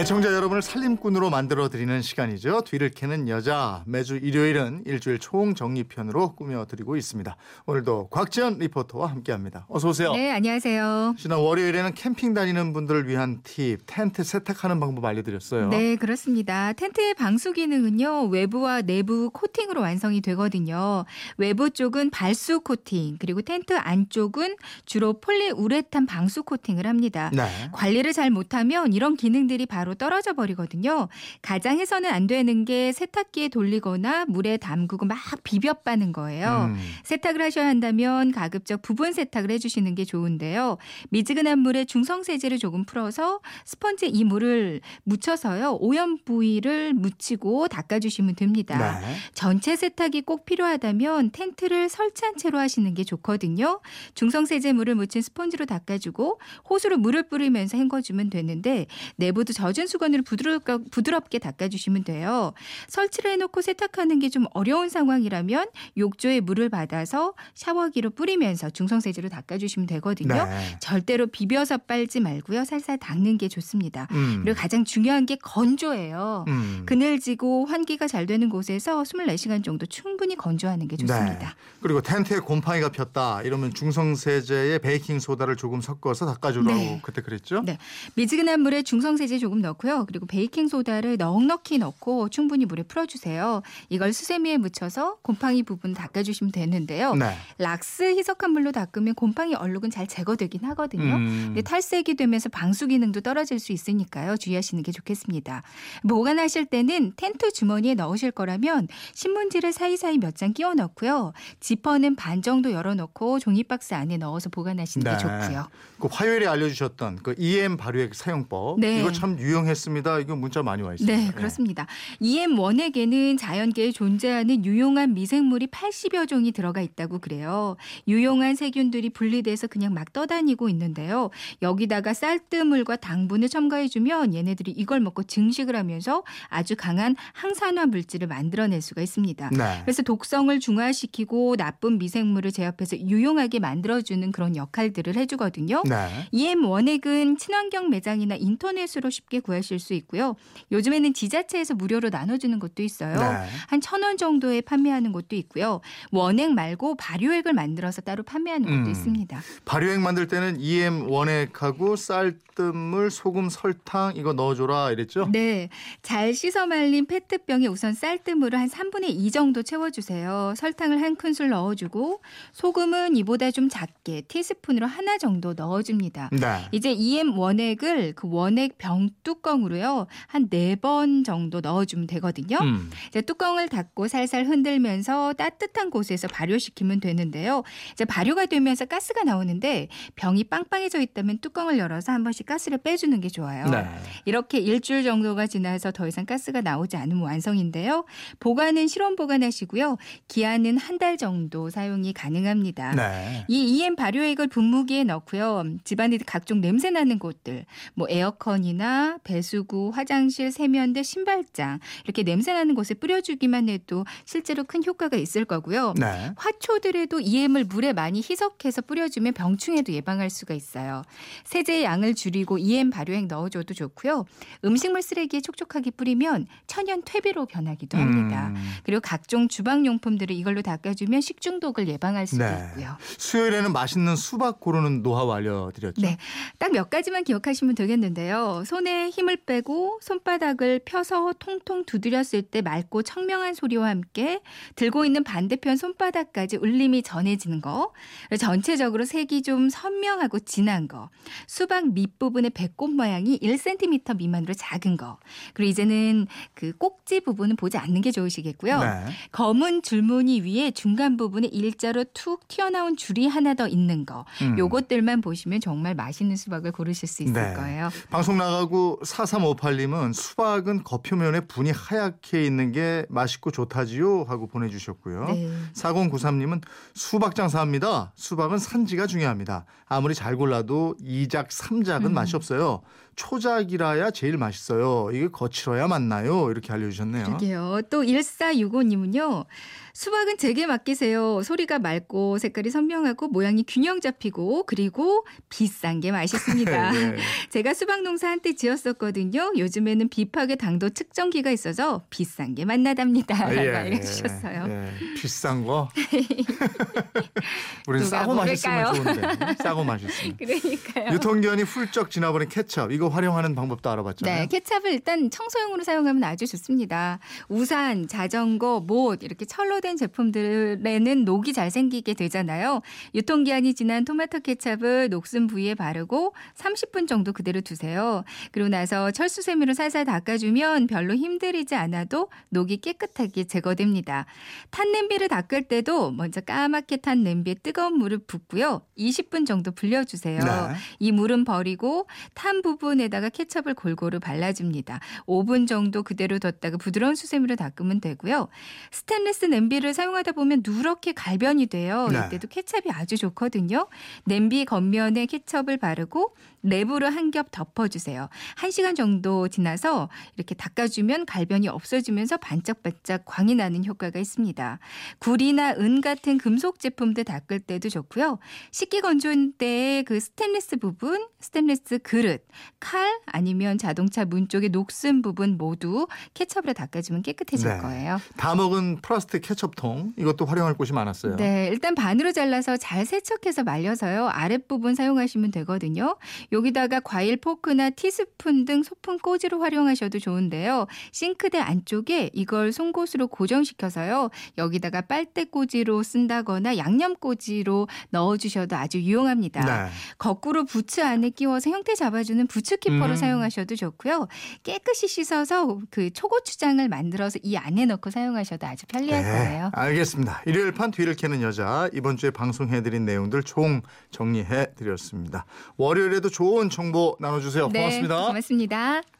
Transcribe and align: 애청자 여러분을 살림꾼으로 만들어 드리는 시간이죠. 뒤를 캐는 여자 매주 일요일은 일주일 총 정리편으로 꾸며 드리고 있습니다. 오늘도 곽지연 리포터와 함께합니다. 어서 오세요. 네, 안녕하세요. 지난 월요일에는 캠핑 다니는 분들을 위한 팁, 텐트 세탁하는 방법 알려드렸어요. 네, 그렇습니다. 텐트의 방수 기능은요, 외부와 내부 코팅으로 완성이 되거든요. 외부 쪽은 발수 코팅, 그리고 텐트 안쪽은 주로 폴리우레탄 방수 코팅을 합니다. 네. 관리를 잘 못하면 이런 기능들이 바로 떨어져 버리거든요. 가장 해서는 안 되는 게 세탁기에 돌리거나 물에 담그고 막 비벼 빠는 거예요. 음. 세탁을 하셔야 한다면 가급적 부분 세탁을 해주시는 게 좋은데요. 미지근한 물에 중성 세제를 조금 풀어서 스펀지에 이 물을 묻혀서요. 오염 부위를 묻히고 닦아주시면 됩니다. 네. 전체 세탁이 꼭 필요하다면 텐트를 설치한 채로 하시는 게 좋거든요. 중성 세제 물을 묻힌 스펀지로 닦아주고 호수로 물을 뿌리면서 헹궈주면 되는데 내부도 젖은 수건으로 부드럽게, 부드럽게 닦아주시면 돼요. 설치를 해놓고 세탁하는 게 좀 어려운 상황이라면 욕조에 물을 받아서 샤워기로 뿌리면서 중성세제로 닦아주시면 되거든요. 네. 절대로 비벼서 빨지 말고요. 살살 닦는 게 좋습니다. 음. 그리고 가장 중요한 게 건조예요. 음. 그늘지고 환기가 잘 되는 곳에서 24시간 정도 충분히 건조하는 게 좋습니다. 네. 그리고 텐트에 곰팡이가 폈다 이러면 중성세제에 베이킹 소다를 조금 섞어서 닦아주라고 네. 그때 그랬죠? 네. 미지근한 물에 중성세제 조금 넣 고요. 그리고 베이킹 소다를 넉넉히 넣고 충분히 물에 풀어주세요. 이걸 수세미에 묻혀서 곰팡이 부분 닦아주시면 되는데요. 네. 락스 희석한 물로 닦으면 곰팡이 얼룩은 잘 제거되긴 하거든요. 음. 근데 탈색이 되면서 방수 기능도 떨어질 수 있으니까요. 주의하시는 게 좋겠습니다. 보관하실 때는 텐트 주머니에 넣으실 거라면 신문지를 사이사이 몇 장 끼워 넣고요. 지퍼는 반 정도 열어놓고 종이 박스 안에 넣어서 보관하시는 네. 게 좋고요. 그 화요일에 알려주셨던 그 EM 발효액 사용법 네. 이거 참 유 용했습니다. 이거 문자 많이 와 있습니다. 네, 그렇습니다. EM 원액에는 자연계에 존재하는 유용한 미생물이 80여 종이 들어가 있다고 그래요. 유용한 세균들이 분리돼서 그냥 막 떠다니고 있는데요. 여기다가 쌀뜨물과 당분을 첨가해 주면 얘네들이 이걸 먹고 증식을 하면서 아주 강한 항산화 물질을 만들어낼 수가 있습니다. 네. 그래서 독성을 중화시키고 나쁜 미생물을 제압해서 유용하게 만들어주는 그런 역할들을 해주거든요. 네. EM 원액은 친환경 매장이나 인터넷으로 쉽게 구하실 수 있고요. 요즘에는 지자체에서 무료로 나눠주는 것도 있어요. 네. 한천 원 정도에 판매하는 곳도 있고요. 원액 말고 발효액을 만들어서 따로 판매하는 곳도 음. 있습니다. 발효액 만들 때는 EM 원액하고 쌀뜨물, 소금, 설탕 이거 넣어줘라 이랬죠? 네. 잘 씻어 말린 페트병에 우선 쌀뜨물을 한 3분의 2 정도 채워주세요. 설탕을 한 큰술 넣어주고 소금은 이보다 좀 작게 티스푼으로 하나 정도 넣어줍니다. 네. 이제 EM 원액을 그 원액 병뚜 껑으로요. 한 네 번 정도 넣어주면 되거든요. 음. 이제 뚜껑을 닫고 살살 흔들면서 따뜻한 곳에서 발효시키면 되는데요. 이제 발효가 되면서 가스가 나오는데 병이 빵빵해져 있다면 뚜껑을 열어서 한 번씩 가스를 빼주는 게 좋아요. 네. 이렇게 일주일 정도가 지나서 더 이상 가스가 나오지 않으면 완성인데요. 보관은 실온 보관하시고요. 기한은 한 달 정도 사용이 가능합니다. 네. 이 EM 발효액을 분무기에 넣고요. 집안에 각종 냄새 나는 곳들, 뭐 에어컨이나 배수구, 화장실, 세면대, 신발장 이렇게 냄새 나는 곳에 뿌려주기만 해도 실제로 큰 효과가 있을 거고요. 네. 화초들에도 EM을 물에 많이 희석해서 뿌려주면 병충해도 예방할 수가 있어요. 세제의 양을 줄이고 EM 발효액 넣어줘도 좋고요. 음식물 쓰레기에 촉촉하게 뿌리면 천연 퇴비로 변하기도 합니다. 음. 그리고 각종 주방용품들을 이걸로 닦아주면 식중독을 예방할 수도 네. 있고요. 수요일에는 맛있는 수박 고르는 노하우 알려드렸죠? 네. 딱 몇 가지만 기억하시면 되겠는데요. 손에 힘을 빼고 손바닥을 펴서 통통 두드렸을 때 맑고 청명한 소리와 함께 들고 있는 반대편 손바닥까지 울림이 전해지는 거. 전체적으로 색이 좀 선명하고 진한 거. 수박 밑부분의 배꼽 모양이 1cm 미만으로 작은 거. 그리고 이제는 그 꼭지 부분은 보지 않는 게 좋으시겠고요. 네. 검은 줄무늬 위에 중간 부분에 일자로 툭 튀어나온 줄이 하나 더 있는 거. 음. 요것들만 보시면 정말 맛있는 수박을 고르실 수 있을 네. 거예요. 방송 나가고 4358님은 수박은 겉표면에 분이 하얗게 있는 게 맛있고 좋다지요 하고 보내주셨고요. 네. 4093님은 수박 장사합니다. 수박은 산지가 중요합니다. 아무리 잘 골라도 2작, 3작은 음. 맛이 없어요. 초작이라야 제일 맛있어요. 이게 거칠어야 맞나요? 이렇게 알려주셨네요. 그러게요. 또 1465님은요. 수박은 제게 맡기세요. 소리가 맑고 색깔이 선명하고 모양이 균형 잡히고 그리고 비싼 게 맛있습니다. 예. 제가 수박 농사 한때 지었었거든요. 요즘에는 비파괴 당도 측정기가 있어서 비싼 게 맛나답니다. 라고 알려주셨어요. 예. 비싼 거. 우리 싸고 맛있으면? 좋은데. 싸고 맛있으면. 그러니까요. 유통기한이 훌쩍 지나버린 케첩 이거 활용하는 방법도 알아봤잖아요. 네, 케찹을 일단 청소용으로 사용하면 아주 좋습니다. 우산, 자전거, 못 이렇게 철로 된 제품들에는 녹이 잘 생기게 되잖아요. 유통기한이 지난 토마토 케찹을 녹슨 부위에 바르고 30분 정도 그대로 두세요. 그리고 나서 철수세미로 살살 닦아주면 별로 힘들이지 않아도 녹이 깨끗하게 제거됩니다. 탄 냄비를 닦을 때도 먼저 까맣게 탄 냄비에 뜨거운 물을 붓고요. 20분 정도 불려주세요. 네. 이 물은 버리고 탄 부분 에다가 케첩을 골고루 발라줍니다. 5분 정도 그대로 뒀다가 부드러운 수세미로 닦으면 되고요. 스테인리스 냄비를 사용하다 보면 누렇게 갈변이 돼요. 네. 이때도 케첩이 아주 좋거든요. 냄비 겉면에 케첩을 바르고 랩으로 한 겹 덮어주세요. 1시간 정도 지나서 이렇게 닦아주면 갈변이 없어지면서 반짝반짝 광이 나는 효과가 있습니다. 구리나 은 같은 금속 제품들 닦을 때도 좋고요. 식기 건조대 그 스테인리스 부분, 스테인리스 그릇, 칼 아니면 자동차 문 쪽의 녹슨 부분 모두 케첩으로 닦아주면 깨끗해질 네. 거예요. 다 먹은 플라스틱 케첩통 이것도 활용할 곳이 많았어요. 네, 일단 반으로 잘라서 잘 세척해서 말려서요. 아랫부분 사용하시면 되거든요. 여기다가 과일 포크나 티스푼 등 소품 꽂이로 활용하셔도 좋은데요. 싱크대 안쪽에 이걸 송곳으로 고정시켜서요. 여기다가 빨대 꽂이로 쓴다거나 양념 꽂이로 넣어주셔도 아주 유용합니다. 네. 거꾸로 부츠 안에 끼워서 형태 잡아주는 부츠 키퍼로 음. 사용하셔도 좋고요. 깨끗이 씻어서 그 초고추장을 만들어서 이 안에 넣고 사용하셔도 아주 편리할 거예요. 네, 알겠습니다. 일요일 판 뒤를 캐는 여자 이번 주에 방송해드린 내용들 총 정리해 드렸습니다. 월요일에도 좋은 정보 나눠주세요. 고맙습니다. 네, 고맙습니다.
애청자 0.00 0.32
여러분을 0.32 0.62
살림꾼으로 0.62 1.28
만들어 1.28 1.68
드리는 1.68 2.00
시간이죠. 2.00 2.62
뒤를 2.62 2.88
캐는 2.88 3.28
여자 3.28 3.82
매주 3.84 4.16
일요일은 4.16 4.84
일주일 4.86 5.18
총 5.18 5.54
정리편으로 5.54 6.36
꾸며 6.36 6.64
드리고 6.64 6.96
있습니다. 6.96 7.36
오늘도 7.66 8.08
곽지연 8.08 8.60
리포터와 8.60 9.10
함께합니다. 9.10 9.66
어서 9.68 9.90
오세요. 9.90 10.14
네, 10.14 10.30
안녕하세요. 10.30 11.16
지난 11.18 11.40
월요일에는 11.40 11.92
캠핑 11.92 12.32
다니는 12.32 12.72
분들을 12.72 13.08
위한 13.08 13.40
팁, 13.44 13.80
텐트 13.84 14.24
세탁하는 14.24 14.80
방법 14.80 15.04
알려드렸어요. 15.04 15.68
네, 15.68 15.96
그렇습니다. 15.96 16.72
텐트의 16.72 17.12
방수 17.12 17.52
기능은요, 17.52 18.28
외부와 18.28 18.80
내부 18.80 19.28
코팅으로 19.28 19.82
완성이 19.82 20.22
되거든요. 20.22 21.04
외부 21.36 21.68
쪽은 21.68 22.08
발수 22.08 22.60
코팅, 22.60 23.18
그리고 23.18 23.42
텐트 23.42 23.76
안쪽은 23.76 24.56
주로 24.86 25.20
폴리우레탄 25.20 26.06
방수 26.06 26.44
코팅을 26.44 26.86
합니다. 26.86 27.30
네. 27.34 27.44
관리를 27.72 28.14
잘 28.14 28.30
못하면 28.30 28.94
이런 28.94 29.14
기능들이 29.14 29.66
바로 29.66 29.89
떨어져 29.94 30.32
버리거든요. 30.32 31.08
가장 31.42 31.78
해서는 31.78 32.10
안 32.10 32.26
되는 32.26 32.64
게 32.64 32.92
세탁기에 32.92 33.48
돌리거나 33.48 34.26
물에 34.26 34.56
담그고 34.56 35.06
막 35.06 35.18
비벼 35.44 35.74
빠는 35.74 36.12
거예요. 36.12 36.70
음. 36.70 36.76
세탁을 37.04 37.42
하셔야 37.42 37.66
한다면 37.66 38.32
가급적 38.32 38.82
부분 38.82 39.12
세탁을 39.12 39.50
해주시는 39.50 39.94
게 39.94 40.04
좋은데요. 40.04 40.78
미지근한 41.10 41.58
물에 41.58 41.84
중성 41.84 42.22
세제를 42.22 42.58
조금 42.58 42.84
풀어서 42.84 43.40
스펀지에 43.64 44.08
이 44.08 44.24
물을 44.24 44.80
묻혀서요. 45.04 45.78
오염 45.80 46.18
부위를 46.24 46.94
묻히고 46.94 47.68
닦아주시면 47.68 48.36
됩니다. 48.36 49.00
네. 49.00 49.14
전체 49.34 49.76
세탁이 49.76 50.22
꼭 50.22 50.44
필요하다면 50.44 51.30
텐트를 51.32 51.88
설치한 51.88 52.36
채로 52.36 52.58
하시는 52.58 52.92
게 52.94 53.04
좋거든요. 53.04 53.80
중성 54.14 54.46
세제 54.46 54.72
물을 54.72 54.94
묻힌 54.94 55.22
스펀지로 55.22 55.66
닦아주고 55.66 56.40
호수로 56.68 56.98
물을 56.98 57.22
뿌리면서 57.28 57.76
헹궈주면 57.78 58.30
되는데 58.30 58.86
내부도 59.16 59.52
젖은 59.52 59.79
수건으로 59.86 60.22
부드럽게, 60.22 60.78
부드럽게 60.90 61.38
닦아주시면 61.38 62.04
돼요. 62.04 62.52
설치를 62.88 63.32
해놓고 63.32 63.60
세탁하는 63.60 64.18
게 64.18 64.30
좀 64.30 64.46
어려운 64.54 64.88
상황이라면 64.88 65.66
욕조에 65.98 66.40
물을 66.40 66.68
받아서 66.68 67.34
샤워기로 67.54 68.10
뿌리면서 68.10 68.70
중성세제로 68.70 69.28
닦아주시면 69.28 69.86
되거든요. 69.88 70.44
네. 70.44 70.78
절대로 70.80 71.26
비벼서 71.26 71.78
빨지 71.78 72.20
말고요. 72.20 72.64
살살 72.64 72.98
닦는 72.98 73.38
게 73.38 73.48
좋습니다. 73.48 74.06
음. 74.12 74.40
그리고 74.44 74.58
가장 74.58 74.84
중요한 74.84 75.26
게 75.26 75.36
건조예요. 75.36 76.44
음. 76.48 76.82
그늘지고 76.86 77.66
환기가 77.66 78.06
잘 78.06 78.26
되는 78.26 78.48
곳에서 78.48 79.02
24시간 79.02 79.64
정도 79.64 79.84
충분히 79.86 80.36
건조하는 80.36 80.86
게 80.88 80.96
좋습니다. 80.96 81.38
네. 81.38 81.54
그리고 81.82 82.00
텐트에 82.00 82.38
곰팡이가 82.38 82.90
폈다 82.92 83.42
이러면 83.42 83.74
중성세제에 83.74 84.78
베이킹 84.78 85.18
소다를 85.18 85.56
조금 85.56 85.80
섞어서 85.80 86.26
닦아주라고 86.26 86.70
네. 86.78 87.00
그때 87.02 87.20
그랬죠? 87.20 87.62
네. 87.64 87.78
미지근한 88.14 88.60
물에 88.60 88.82
중성세제 88.82 89.38
조금 89.38 89.60
넣 89.60 89.69
고요. 89.74 90.04
그리고 90.06 90.26
베이킹 90.26 90.68
소다를 90.68 91.16
넉넉히 91.16 91.78
넣고 91.78 92.28
충분히 92.30 92.64
물에 92.64 92.82
풀어주세요. 92.82 93.62
이걸 93.88 94.12
수세미에 94.12 94.56
묻혀서 94.58 95.18
곰팡이 95.22 95.62
부분 95.62 95.94
닦아주시면 95.94 96.52
되는데요. 96.52 97.14
네. 97.14 97.34
락스 97.58 98.16
희석한 98.16 98.50
물로 98.50 98.72
닦으면 98.72 99.14
곰팡이 99.14 99.54
얼룩은 99.54 99.90
잘 99.90 100.06
제거되긴 100.06 100.64
하거든요. 100.64 101.16
음. 101.16 101.42
근데 101.46 101.62
탈색이 101.62 102.14
되면서 102.14 102.48
방수 102.48 102.86
기능도 102.88 103.20
떨어질 103.20 103.58
수 103.58 103.72
있으니까요. 103.72 104.36
주의하시는 104.36 104.82
게 104.82 104.92
좋겠습니다. 104.92 105.62
보관하실 106.08 106.66
때는 106.66 107.12
텐트 107.16 107.52
주머니에 107.52 107.94
넣으실 107.94 108.30
거라면 108.32 108.88
신문지를 109.14 109.72
사이사이 109.72 110.18
몇 110.18 110.30
장 110.40 110.52
끼워 110.54 110.72
넣고요. 110.74 111.32
지퍼는 111.58 112.14
반 112.16 112.40
정도 112.40 112.72
열어놓고 112.72 113.40
종이 113.40 113.62
박스 113.64 113.92
안에 113.94 114.16
넣어서 114.16 114.48
보관하시는 114.48 115.04
네. 115.04 115.10
게 115.10 115.18
좋고요. 115.18 115.66
그 115.98 116.08
화요일에 116.10 116.46
알려주셨던 116.46 117.16
그 117.22 117.34
EM 117.36 117.76
발효액 117.76 118.14
사용법 118.14 118.80
네. 118.80 119.00
이거 119.00 119.12
참 119.12 119.36
유 119.40 119.49
용했습니다. 119.52 120.20
이거 120.20 120.36
문자 120.36 120.62
많이 120.62 120.82
와 120.82 120.94
있습니다. 120.94 121.16
네, 121.16 121.30
그렇습니다. 121.32 121.86
EM 122.20 122.58
원액에는 122.58 123.36
자연계에 123.36 123.92
존재하는 123.92 124.64
유용한 124.64 125.14
미생물이 125.14 125.68
80여 125.68 126.28
종이 126.28 126.52
들어가 126.52 126.80
있다고 126.80 127.18
그래요. 127.18 127.76
유용한 128.08 128.54
세균들이 128.54 129.10
분리돼서 129.10 129.66
그냥 129.66 129.94
막 129.94 130.12
떠다니고 130.12 130.68
있는데요. 130.68 131.30
여기다가 131.62 132.14
쌀뜨물과 132.14 132.96
당분을 132.96 133.48
첨가해 133.48 133.88
주면 133.88 134.34
얘네들이 134.34 134.72
이걸 134.72 135.00
먹고 135.00 135.22
증식을 135.22 135.76
하면서 135.76 136.22
아주 136.48 136.76
강한 136.76 137.16
항산화 137.32 137.86
물질을 137.86 138.28
만들어낼 138.28 138.82
수가 138.82 139.02
있습니다. 139.02 139.50
네. 139.50 139.80
그래서 139.82 140.02
독성을 140.02 140.58
중화시키고 140.60 141.56
나쁜 141.56 141.98
미생물을 141.98 142.52
제압해서 142.52 142.98
유용하게 142.98 143.58
만들어주는 143.58 144.30
그런 144.32 144.56
역할들을 144.56 145.16
해주거든요. 145.16 145.82
네. 145.88 146.08
EM 146.32 146.64
원액은 146.64 147.38
친환경 147.38 147.90
매장이나 147.90 148.36
인터넷으로 148.36 149.10
쉽게 149.10 149.39
구하실 149.40 149.78
수 149.78 149.94
있고요. 149.94 150.36
요즘에는 150.72 151.14
지자체에서 151.14 151.74
무료로 151.74 152.10
나눠주는 152.10 152.58
것도 152.58 152.82
있어요. 152.82 153.18
네. 153.18 153.48
한천 153.68 154.02
원 154.02 154.16
정도에 154.16 154.60
판매하는 154.60 155.12
곳도 155.12 155.36
있고요. 155.36 155.80
원액 156.10 156.52
말고 156.52 156.96
발효액을 156.96 157.52
만들어서 157.52 158.02
따로 158.02 158.22
판매하는 158.22 158.66
곳도 158.66 158.86
음. 158.86 158.90
있습니다. 158.90 159.40
발효액 159.64 160.00
만들 160.00 160.28
때는 160.28 160.60
EM 160.60 161.10
원액하고 161.10 161.96
쌀뜨물, 161.96 163.10
소금, 163.10 163.48
설탕 163.48 164.12
이거 164.16 164.32
넣어줘라 164.32 164.92
이랬죠? 164.92 165.28
네. 165.32 165.68
잘 166.02 166.34
씻어 166.34 166.66
말린 166.66 167.06
페트병에 167.06 167.66
우선 167.66 167.92
쌀뜨물을 167.92 168.58
한 168.58 168.68
3분의 168.68 169.08
2 169.08 169.30
정도 169.30 169.62
채워주세요. 169.62 170.54
설탕을 170.56 171.00
한 171.00 171.16
큰술 171.16 171.48
넣어주고 171.50 172.20
소금은 172.52 173.16
이보다 173.16 173.50
좀 173.50 173.68
작게 173.68 174.22
티스푼으로 174.28 174.86
하나 174.86 175.18
정도 175.18 175.54
넣어줍니다. 175.54 176.30
네. 176.32 176.68
이제 176.72 176.92
EM 176.92 177.38
원액을 177.38 178.14
그 178.14 178.28
원액 178.30 178.78
병뚜 178.78 179.29
껑으로요. 179.36 180.06
한 180.28 180.48
네 180.50 180.74
번 180.76 181.24
정도 181.24 181.60
넣어주면 181.60 182.06
되거든요. 182.06 182.58
음. 182.62 182.90
이제 183.08 183.20
뚜껑을 183.20 183.68
닫고 183.68 184.08
살살 184.08 184.46
흔들면서 184.46 185.32
따뜻한 185.34 185.90
곳에서 185.90 186.28
발효시키면 186.28 187.00
되는데요. 187.00 187.62
이제 187.92 188.04
발효가 188.04 188.46
되면서 188.46 188.84
가스가 188.86 189.24
나오는데 189.24 189.88
병이 190.16 190.44
빵빵해져 190.44 191.00
있다면 191.00 191.38
뚜껑을 191.38 191.78
열어서 191.78 192.12
한 192.12 192.22
번씩 192.24 192.46
가스를 192.46 192.78
빼주는 192.78 193.20
게 193.20 193.28
좋아요. 193.28 193.68
네. 193.68 193.84
이렇게 194.24 194.58
일주일 194.58 195.02
정도가 195.04 195.46
지나서 195.46 195.90
더 195.92 196.06
이상 196.08 196.24
가스가 196.24 196.60
나오지 196.62 196.96
않으면 196.96 197.22
완성인데요. 197.22 198.04
보관은 198.40 198.86
실온 198.88 199.16
보관하시고요. 199.16 199.96
기한은 200.28 200.78
한 200.78 201.00
달 201.00 201.16
정도 201.16 201.70
사용이 201.70 202.12
가능합니다. 202.12 202.94
네. 202.94 203.46
이 203.48 203.78
EM 203.78 203.96
발효액을 203.96 204.48
분무기에 204.48 205.04
넣고요. 205.04 205.64
집안에 205.82 206.18
각종 206.26 206.60
냄새 206.60 206.90
나는 206.90 207.18
곳들, 207.18 207.64
뭐 207.94 208.06
에어컨이나 208.10 209.18
배수구, 209.24 209.90
화장실, 209.94 210.50
세면대, 210.52 211.02
신발장 211.02 211.78
이렇게 212.04 212.22
냄새 212.22 212.52
나는 212.52 212.74
곳에 212.74 212.94
뿌려주기만 212.94 213.68
해도 213.68 214.04
실제로 214.24 214.64
큰 214.64 214.84
효과가 214.84 215.16
있을 215.16 215.44
거고요. 215.44 215.94
네. 215.96 216.32
화초들에도 216.36 217.20
EM을 217.20 217.64
물에 217.64 217.92
많이 217.92 218.18
희석해서 218.18 218.82
뿌려주면 218.82 219.34
병충해도 219.34 219.92
예방할 219.92 220.30
수가 220.30 220.54
있어요. 220.54 221.02
세제의 221.44 221.84
양을 221.84 222.14
줄이고 222.14 222.58
EM 222.58 222.90
발효액 222.90 223.26
넣어줘도 223.26 223.74
좋고요. 223.74 224.24
음식물 224.64 225.02
쓰레기에 225.02 225.40
촉촉하게 225.40 225.90
뿌리면 225.92 226.46
천연 226.66 227.02
퇴비로 227.04 227.46
변하기도 227.46 227.98
합니다. 227.98 228.48
음. 228.48 228.54
그리고 228.84 229.00
각종 229.00 229.48
주방용품들을 229.48 230.34
이걸로 230.34 230.62
닦아주면 230.62 231.20
식중독을 231.20 231.88
예방할 231.88 232.26
수도 232.26 232.44
네. 232.44 232.66
있고요. 232.70 232.96
수요일에는 233.18 233.72
맛있는 233.72 234.16
수박 234.16 234.60
고르는 234.60 235.02
노하우 235.02 235.30
알려드렸죠? 235.32 236.00
네. 236.00 236.16
딱 236.58 236.70
몇 236.70 236.88
가지만 236.88 237.24
기억하시면 237.24 237.74
되겠는데요. 237.74 238.62
손에 238.64 239.09
힘을 239.10 239.36
빼고 239.36 239.98
손바닥을 240.02 240.80
펴서 240.84 241.32
통통 241.38 241.84
두드렸을 241.84 242.42
때 242.42 242.62
맑고 242.62 243.02
청명한 243.02 243.54
소리와 243.54 243.88
함께 243.88 244.40
들고 244.76 245.04
있는 245.04 245.24
반대편 245.24 245.76
손바닥까지 245.76 246.56
울림이 246.56 247.02
전해지는 247.02 247.60
거. 247.60 247.92
전체적으로 248.38 249.04
색이 249.04 249.42
좀 249.42 249.68
선명하고 249.68 250.40
진한 250.40 250.88
거. 250.88 251.10
수박 251.46 251.92
밑부분의 251.92 252.50
배꼽 252.50 252.94
모양이 252.94 253.38
1cm 253.38 254.16
미만으로 254.16 254.54
작은 254.54 254.96
거. 254.96 255.18
그리고 255.54 255.70
이제는 255.70 256.26
그 256.54 256.72
꼭지 256.76 257.20
부분은 257.20 257.56
보지 257.56 257.78
않는 257.78 258.00
게 258.00 258.10
좋으시겠고요. 258.10 258.80
네. 258.80 259.04
검은 259.32 259.82
줄무늬 259.82 260.42
위에 260.42 260.70
중간 260.70 261.16
부분에 261.16 261.48
일자로 261.48 262.04
툭 262.14 262.46
튀어나온 262.48 262.96
줄이 262.96 263.26
하나 263.26 263.54
더 263.54 263.68
있는 263.68 264.06
거. 264.06 264.24
음. 264.42 264.58
요것들만 264.58 265.20
보시면 265.20 265.60
정말 265.60 265.94
맛있는 265.94 266.36
수박을 266.36 266.72
고르실 266.72 267.08
수 267.08 267.22
있을 267.22 267.34
네. 267.34 267.54
거예요. 267.54 267.90
방송 268.10 268.36
나가고 268.36 268.99
4358님은 269.02 270.12
수박은 270.12 270.84
겉표면에 270.84 271.40
분이 271.40 271.70
하얗게 271.70 272.44
있는 272.44 272.72
게 272.72 273.06
맛있고 273.08 273.50
좋다지요 273.50 274.24
하고 274.24 274.46
보내주셨고요. 274.46 275.24
네. 275.26 275.50
4093님은 275.74 276.62
수박 276.94 277.34
장사합니다. 277.34 278.12
수박은 278.14 278.58
산지가 278.58 279.06
중요합니다. 279.06 279.64
아무리 279.86 280.14
잘 280.14 280.36
골라도 280.36 280.94
2작, 281.02 281.48
3작은 281.48 282.06
음. 282.06 282.14
맛이 282.14 282.36
없어요. 282.36 282.82
초작이라야 283.20 284.12
제일 284.12 284.38
맛있어요. 284.38 285.10
이게 285.12 285.28
거칠어야 285.28 285.86
맞나요? 285.88 286.50
이렇게 286.50 286.72
알려주셨네요. 286.72 287.24
그러게요. 287.26 287.82
또 287.90 288.02
1465님은요. 288.02 289.44
수박은 289.92 290.38
제게 290.38 290.66
맡기세요. 290.66 291.42
소리가 291.42 291.78
맑고 291.78 292.38
색깔이 292.38 292.70
선명하고 292.70 293.28
모양이 293.28 293.64
균형 293.66 294.00
잡히고 294.00 294.64
그리고 294.64 295.26
비싼 295.50 296.00
게 296.00 296.10
맛있습니다. 296.10 296.96
예. 296.96 297.16
제가 297.50 297.74
수박 297.74 298.00
농사 298.02 298.28
한때 298.28 298.54
지었었거든요. 298.54 299.52
요즘에는 299.58 300.08
비파괴 300.08 300.56
당도 300.56 300.90
측정기가 300.90 301.50
있어서 301.50 302.04
비싼 302.08 302.54
게 302.54 302.64
맛나답니다. 302.64 303.34
라고 303.50 303.76
알려주셨어요. 303.76 304.66
예. 304.68 304.90
비싼 305.20 305.66
거. 305.66 305.90
우리 307.86 308.02
싸고 308.02 308.34
맛있으면? 308.34 308.94
좋은데. 308.94 309.22
싸고 309.62 309.84
맛있으면. 309.84 310.36
그러니까요. 310.40 311.14
유통기한이 311.14 311.62
훌쩍 311.64 312.10
지나버린 312.10 312.48
케첩 312.48 312.92
이거 312.92 313.08
활용하는 313.10 313.54
방법도 313.54 313.90
알아봤잖아요. 313.90 314.40
네, 314.40 314.46
케찹을 314.46 314.92
일단 314.92 315.30
청소용으로 315.30 315.84
사용하면 315.84 316.24
아주 316.24 316.46
좋습니다. 316.46 317.18
우산, 317.48 318.08
자전거, 318.08 318.80
못 318.80 319.22
이렇게 319.22 319.44
철로 319.44 319.80
된 319.80 319.96
제품들에는 319.96 321.24
녹이 321.24 321.52
잘 321.52 321.70
생기게 321.70 322.14
되잖아요. 322.14 322.80
유통기한이 323.14 323.74
지난 323.74 324.04
토마토 324.04 324.40
케찹을 324.40 325.08
녹슨 325.10 325.46
부위에 325.46 325.74
바르고 325.74 326.34
30분 326.56 327.06
정도 327.08 327.32
그대로 327.32 327.60
두세요. 327.60 328.24
그리고 328.52 328.68
나서 328.68 329.10
철수세미로 329.10 329.74
살살 329.74 330.04
닦아주면 330.04 330.86
별로 330.86 331.14
힘들이지 331.14 331.74
않아도 331.74 332.28
녹이 332.50 332.78
깨끗하게 332.78 333.44
제거됩니다. 333.44 334.26
탄 334.70 334.92
냄비를 334.92 335.28
닦을 335.28 335.64
때도 335.64 336.10
먼저 336.12 336.40
까맣게 336.40 336.98
탄 336.98 337.22
냄비에 337.22 337.54
뜨거운 337.54 337.98
물을 337.98 338.18
붓고요. 338.18 338.82
20분 338.98 339.46
정도 339.46 339.70
불려주세요. 339.70 340.40
네. 340.40 340.74
이 340.98 341.12
물은 341.12 341.44
버리고 341.44 342.06
탄 342.34 342.62
부분 342.62 342.89
에다가 342.98 343.28
케첩을 343.28 343.74
골고루 343.74 344.18
발라줍니다. 344.18 344.98
5분 345.26 345.68
정도 345.68 346.02
그대로 346.02 346.40
뒀다가 346.40 346.76
부드러운 346.78 347.14
수세미로 347.14 347.54
닦으면 347.54 348.00
되고요. 348.00 348.48
스테인리스 348.90 349.44
냄비를 349.44 349.94
사용하다 349.94 350.32
보면 350.32 350.62
누렇게 350.66 351.12
갈변이 351.12 351.66
돼요. 351.66 352.08
네. 352.10 352.18
이때도 352.26 352.48
케첩이 352.48 352.90
아주 352.92 353.16
좋거든요. 353.16 353.86
냄비 354.24 354.64
겉면에 354.64 355.26
케첩을 355.26 355.76
바르고 355.76 356.34
랩으로 356.64 357.04
한 357.04 357.30
겹 357.30 357.52
덮어주세요. 357.52 358.28
1시간 358.56 358.96
정도 358.96 359.46
지나서 359.46 360.08
이렇게 360.36 360.56
닦아주면 360.56 361.26
갈변이 361.26 361.68
없어지면서 361.68 362.38
반짝반짝 362.38 363.22
광이 363.24 363.54
나는 363.54 363.84
효과가 363.84 364.18
있습니다. 364.18 364.80
구리나 365.20 365.74
은 365.74 366.00
같은 366.00 366.38
금속 366.38 366.80
제품들 366.80 367.22
닦을 367.24 367.60
때도 367.60 367.88
좋고요. 367.88 368.38
식기 368.72 369.00
건조대 369.00 369.52
그 369.58 370.18
스테인리스 370.18 370.78
부분, 370.78 371.24
스테인리스 371.38 371.98
그릇, 371.98 372.44
칼 372.80 373.20
아니면 373.26 373.76
자동차 373.76 374.24
문 374.24 374.48
쪽의 374.48 374.70
녹슨 374.70 375.20
부분 375.20 375.58
모두 375.58 376.08
케첩으로 376.34 376.72
닦아주면 376.72 377.22
깨끗해질 377.22 377.68
네. 377.68 377.78
거예요. 377.78 378.18
다 378.38 378.54
먹은 378.54 379.02
플라스틱 379.02 379.42
케첩통 379.42 380.14
이것도 380.16 380.46
활용할 380.46 380.74
곳이 380.74 380.92
많았어요. 380.94 381.36
네, 381.36 381.68
일단 381.70 381.94
반으로 381.94 382.32
잘라서 382.32 382.78
잘 382.78 383.04
세척해서 383.04 383.64
말려서요. 383.64 384.28
아랫부분 384.28 384.94
사용하시면 384.94 385.50
되거든요. 385.52 386.16
여기다가 386.52 387.00
과일 387.00 387.36
포크나 387.36 387.90
티스푼 387.90 388.64
등 388.64 388.82
소품 388.82 389.18
꽂이로 389.18 389.60
활용하셔도 389.60 390.18
좋은데요. 390.18 390.86
싱크대 391.12 391.58
안쪽에 391.58 392.30
이걸 392.32 392.72
송곳으로 392.72 393.28
고정시켜서요. 393.28 394.30
여기다가 394.56 395.02
빨대 395.02 395.44
꽂이로 395.44 396.02
쓴다거나 396.02 396.78
양념 396.78 397.14
꽂이로 397.14 397.88
넣어주셔도 398.08 398.74
아주 398.76 398.98
유용합니다. 399.02 399.64
네. 399.64 399.90
거꾸로 400.16 400.64
부츠 400.64 401.02
안에 401.02 401.30
끼워서 401.30 401.70
형태 401.70 401.94
잡아주는 401.94 402.46
부츠 402.46 402.69
키퍼로 402.76 403.10
음. 403.12 403.16
사용하셔도 403.16 403.76
좋고요. 403.76 404.28
깨끗이 404.62 405.08
씻어서 405.08 405.80
그 405.90 406.10
초고추장을 406.10 406.86
만들어서 406.88 407.38
이 407.42 407.56
안에 407.56 407.86
넣고 407.86 408.10
사용하셔도 408.10 408.66
아주 408.66 408.86
편리할 408.86 409.22
거예요. 409.22 409.64
네, 409.64 409.70
알겠습니다. 409.72 410.42
일요일 410.46 410.72
판 410.72 410.90
뒤를 410.90 411.14
캐는 411.14 411.42
여자 411.42 411.88
이번 411.92 412.16
주에 412.16 412.30
방송해드린 412.30 413.04
내용들 413.04 413.42
총 413.42 413.82
정리해 414.10 414.74
드렸습니다. 414.76 415.44
월요일에도 415.76 416.28
좋은 416.28 416.70
정보 416.70 417.16
나눠주세요. 417.20 417.68
고맙습니다. 417.68 418.20
네, 418.20 418.26
고맙습니다. 418.26 419.19